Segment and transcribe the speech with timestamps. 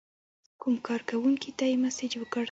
[0.61, 2.39] کوم کارکونکي ته یې مسیج وکړ.